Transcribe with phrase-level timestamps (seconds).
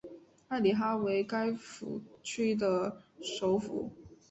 [0.47, 1.55] 埃里哈为该
[2.23, 3.93] 区的首府。